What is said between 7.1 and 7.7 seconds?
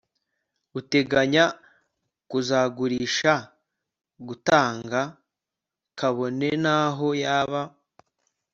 yaba